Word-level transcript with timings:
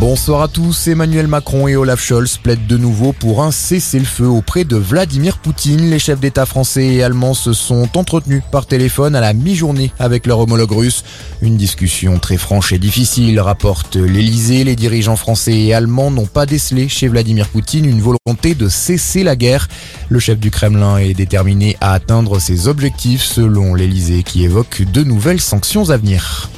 Bonsoir 0.00 0.40
à 0.40 0.48
tous, 0.48 0.88
Emmanuel 0.88 1.26
Macron 1.26 1.68
et 1.68 1.76
Olaf 1.76 2.00
Scholz 2.00 2.38
plaident 2.38 2.66
de 2.66 2.78
nouveau 2.78 3.12
pour 3.12 3.42
un 3.42 3.50
cessez-le-feu 3.50 4.26
auprès 4.26 4.64
de 4.64 4.76
Vladimir 4.76 5.36
Poutine. 5.36 5.90
Les 5.90 5.98
chefs 5.98 6.20
d'État 6.20 6.46
français 6.46 6.86
et 6.86 7.02
allemands 7.02 7.34
se 7.34 7.52
sont 7.52 7.86
entretenus 7.98 8.42
par 8.50 8.64
téléphone 8.64 9.14
à 9.14 9.20
la 9.20 9.34
mi-journée 9.34 9.92
avec 9.98 10.26
leur 10.26 10.38
homologue 10.38 10.72
russe. 10.72 11.04
Une 11.42 11.58
discussion 11.58 12.18
très 12.18 12.38
franche 12.38 12.72
et 12.72 12.78
difficile, 12.78 13.38
rapporte 13.40 13.96
l'Elysée. 13.96 14.64
Les 14.64 14.74
dirigeants 14.74 15.16
français 15.16 15.58
et 15.58 15.74
allemands 15.74 16.10
n'ont 16.10 16.24
pas 16.24 16.46
décelé 16.46 16.88
chez 16.88 17.06
Vladimir 17.06 17.48
Poutine 17.48 17.84
une 17.84 18.00
volonté 18.00 18.54
de 18.54 18.70
cesser 18.70 19.22
la 19.22 19.36
guerre. 19.36 19.68
Le 20.08 20.18
chef 20.18 20.38
du 20.38 20.50
Kremlin 20.50 20.96
est 20.96 21.12
déterminé 21.12 21.76
à 21.82 21.92
atteindre 21.92 22.38
ses 22.38 22.68
objectifs 22.68 23.22
selon 23.22 23.74
l'Elysée 23.74 24.22
qui 24.22 24.44
évoque 24.44 24.80
de 24.80 25.04
nouvelles 25.04 25.42
sanctions 25.42 25.90
à 25.90 25.98
venir. 25.98 26.48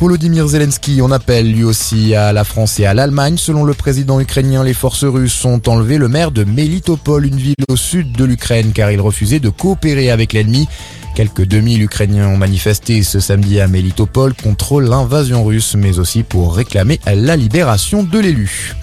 Volodymyr 0.00 0.46
Zelensky 0.48 1.00
en 1.02 1.10
appelle 1.10 1.50
lui 1.50 1.64
aussi 1.64 2.14
à 2.14 2.32
la 2.32 2.44
France 2.44 2.78
et 2.80 2.86
à 2.86 2.94
l'Allemagne. 2.94 3.36
Selon 3.38 3.64
le 3.64 3.74
président 3.74 4.20
ukrainien, 4.20 4.64
les 4.64 4.74
forces 4.74 5.04
russes 5.04 5.44
ont 5.44 5.62
enlevé 5.66 5.98
le 5.98 6.08
maire 6.08 6.30
de 6.30 6.44
Melitopol, 6.44 7.26
une 7.26 7.36
ville 7.36 7.54
au 7.68 7.76
sud 7.76 8.12
de 8.12 8.24
l'Ukraine, 8.24 8.72
car 8.74 8.90
il 8.90 9.00
refusait 9.00 9.40
de 9.40 9.48
coopérer 9.48 10.10
avec 10.10 10.32
l'ennemi. 10.32 10.68
Quelques 11.14 11.44
2000 11.44 11.82
Ukrainiens 11.82 12.28
ont 12.28 12.36
manifesté 12.36 13.02
ce 13.04 13.20
samedi 13.20 13.60
à 13.60 13.68
Melitopol 13.68 14.34
contre 14.34 14.80
l'invasion 14.80 15.44
russe, 15.44 15.76
mais 15.76 15.98
aussi 15.98 16.24
pour 16.24 16.56
réclamer 16.56 16.98
la 17.06 17.36
libération 17.36 18.02
de 18.02 18.18
l'élu. 18.18 18.74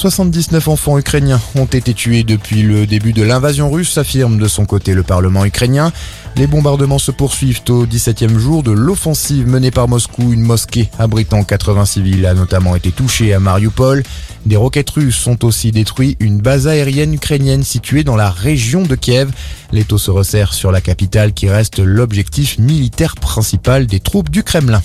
79 0.00 0.68
enfants 0.68 0.98
ukrainiens 0.98 1.38
ont 1.56 1.66
été 1.66 1.92
tués 1.92 2.22
depuis 2.22 2.62
le 2.62 2.86
début 2.86 3.12
de 3.12 3.22
l'invasion 3.22 3.70
russe, 3.70 3.98
affirme 3.98 4.38
de 4.38 4.48
son 4.48 4.64
côté 4.64 4.94
le 4.94 5.02
Parlement 5.02 5.44
ukrainien. 5.44 5.92
Les 6.36 6.46
bombardements 6.46 6.98
se 6.98 7.10
poursuivent 7.10 7.60
au 7.68 7.84
17e 7.84 8.38
jour 8.38 8.62
de 8.62 8.70
l'offensive 8.70 9.46
menée 9.46 9.70
par 9.70 9.88
Moscou. 9.88 10.32
Une 10.32 10.40
mosquée 10.40 10.88
abritant 10.98 11.44
80 11.44 11.84
civils 11.84 12.24
a 12.24 12.32
notamment 12.32 12.74
été 12.76 12.92
touchée 12.92 13.34
à 13.34 13.40
Mariupol. 13.40 14.02
Des 14.46 14.56
roquettes 14.56 14.88
russes 14.88 15.26
ont 15.26 15.38
aussi 15.42 15.70
détruit 15.70 16.16
une 16.18 16.38
base 16.38 16.66
aérienne 16.66 17.12
ukrainienne 17.12 17.62
située 17.62 18.02
dans 18.02 18.16
la 18.16 18.30
région 18.30 18.84
de 18.84 18.94
Kiev. 18.94 19.30
Les 19.70 19.84
taux 19.84 19.98
se 19.98 20.10
resserrent 20.10 20.54
sur 20.54 20.72
la 20.72 20.80
capitale 20.80 21.34
qui 21.34 21.50
reste 21.50 21.78
l'objectif 21.78 22.58
militaire 22.58 23.16
principal 23.16 23.86
des 23.86 24.00
troupes 24.00 24.30
du 24.30 24.44
Kremlin. 24.44 24.80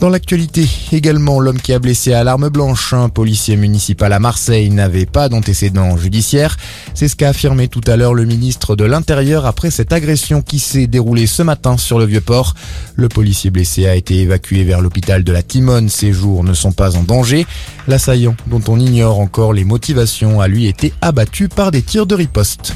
Dans 0.00 0.08
l'actualité, 0.08 0.66
également, 0.92 1.40
l'homme 1.40 1.60
qui 1.60 1.74
a 1.74 1.78
blessé 1.78 2.14
à 2.14 2.24
l'arme 2.24 2.48
blanche 2.48 2.94
un 2.94 3.10
policier 3.10 3.56
municipal 3.56 4.14
à 4.14 4.18
Marseille 4.18 4.70
n'avait 4.70 5.04
pas 5.04 5.28
d'antécédent 5.28 5.98
judiciaire. 5.98 6.56
C'est 6.94 7.06
ce 7.06 7.16
qu'a 7.16 7.28
affirmé 7.28 7.68
tout 7.68 7.82
à 7.86 7.96
l'heure 7.96 8.14
le 8.14 8.24
ministre 8.24 8.76
de 8.76 8.84
l'Intérieur 8.84 9.44
après 9.44 9.70
cette 9.70 9.92
agression 9.92 10.40
qui 10.40 10.58
s'est 10.58 10.86
déroulée 10.86 11.26
ce 11.26 11.42
matin 11.42 11.76
sur 11.76 11.98
le 11.98 12.06
Vieux-Port. 12.06 12.54
Le 12.96 13.10
policier 13.10 13.50
blessé 13.50 13.86
a 13.88 13.94
été 13.94 14.16
évacué 14.20 14.64
vers 14.64 14.80
l'hôpital 14.80 15.22
de 15.22 15.32
la 15.32 15.42
Timone. 15.42 15.90
Ses 15.90 16.14
jours 16.14 16.44
ne 16.44 16.54
sont 16.54 16.72
pas 16.72 16.96
en 16.96 17.02
danger. 17.02 17.46
L'assaillant, 17.86 18.36
dont 18.46 18.62
on 18.68 18.80
ignore 18.80 19.20
encore 19.20 19.52
les 19.52 19.64
motivations, 19.64 20.40
a 20.40 20.48
lui 20.48 20.66
été 20.66 20.94
abattu 21.02 21.50
par 21.50 21.70
des 21.70 21.82
tirs 21.82 22.06
de 22.06 22.14
riposte. 22.14 22.72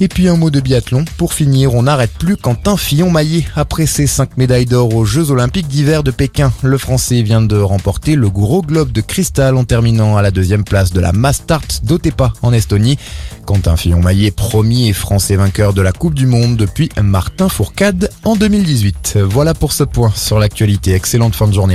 Et 0.00 0.08
puis 0.08 0.28
un 0.28 0.36
mot 0.36 0.50
de 0.50 0.60
biathlon. 0.60 1.04
Pour 1.16 1.32
finir, 1.32 1.74
on 1.74 1.84
n'arrête 1.84 2.12
plus 2.12 2.36
Quentin 2.36 2.76
Fillon-Maillet. 2.76 3.44
Après 3.54 3.86
ses 3.86 4.06
5 4.06 4.36
médailles 4.36 4.66
d'or 4.66 4.94
aux 4.94 5.04
Jeux 5.04 5.30
Olympiques 5.30 5.68
d'hiver 5.68 6.02
de 6.02 6.10
Pékin, 6.10 6.52
le 6.62 6.78
Français 6.78 7.22
vient 7.22 7.42
de 7.42 7.56
remporter 7.56 8.16
le 8.16 8.28
gros 8.28 8.62
globe 8.62 8.92
de 8.92 9.00
cristal 9.00 9.56
en 9.56 9.64
terminant 9.64 10.16
à 10.16 10.22
la 10.22 10.30
deuxième 10.30 10.64
place 10.64 10.92
de 10.92 11.00
la 11.00 11.12
Mastart 11.12 11.66
d'Otepa 11.82 12.32
en 12.42 12.52
Estonie. 12.52 12.98
Quentin 13.46 13.76
Fillon-Maillet, 13.76 14.30
premier 14.30 14.92
Français 14.92 15.36
vainqueur 15.36 15.74
de 15.74 15.82
la 15.82 15.92
Coupe 15.92 16.14
du 16.14 16.26
Monde 16.26 16.56
depuis 16.56 16.88
Martin 17.02 17.48
Fourcade 17.48 18.10
en 18.24 18.36
2018. 18.36 19.18
Voilà 19.22 19.54
pour 19.54 19.72
ce 19.72 19.84
point 19.84 20.12
sur 20.14 20.38
l'actualité. 20.38 20.94
Excellente 20.94 21.34
fin 21.34 21.46
de 21.46 21.54
journée. 21.54 21.72